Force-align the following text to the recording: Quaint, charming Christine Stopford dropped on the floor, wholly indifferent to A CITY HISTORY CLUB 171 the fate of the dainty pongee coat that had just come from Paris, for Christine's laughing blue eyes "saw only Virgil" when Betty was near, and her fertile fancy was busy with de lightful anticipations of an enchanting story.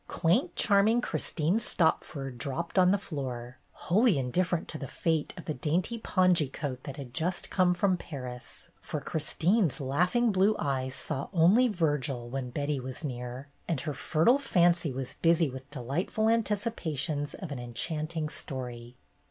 Quaint, 0.07 0.55
charming 0.55 0.99
Christine 0.99 1.59
Stopford 1.59 2.39
dropped 2.39 2.79
on 2.79 2.89
the 2.89 2.97
floor, 2.97 3.59
wholly 3.71 4.17
indifferent 4.17 4.67
to 4.69 4.79
A 4.79 4.81
CITY 4.81 4.87
HISTORY 4.89 5.03
CLUB 5.03 5.31
171 5.37 5.37
the 5.37 5.37
fate 5.37 5.39
of 5.39 5.45
the 5.45 5.69
dainty 5.69 5.99
pongee 5.99 6.51
coat 6.51 6.83
that 6.85 6.97
had 6.97 7.13
just 7.13 7.51
come 7.51 7.75
from 7.75 7.97
Paris, 7.97 8.71
for 8.81 8.99
Christine's 8.99 9.79
laughing 9.79 10.31
blue 10.31 10.55
eyes 10.57 10.95
"saw 10.95 11.29
only 11.31 11.67
Virgil" 11.67 12.27
when 12.29 12.49
Betty 12.49 12.79
was 12.79 13.03
near, 13.03 13.49
and 13.67 13.79
her 13.81 13.93
fertile 13.93 14.39
fancy 14.39 14.91
was 14.91 15.13
busy 15.21 15.51
with 15.51 15.69
de 15.69 15.81
lightful 15.81 16.29
anticipations 16.29 17.35
of 17.35 17.51
an 17.51 17.59
enchanting 17.59 18.27
story. 18.27 18.95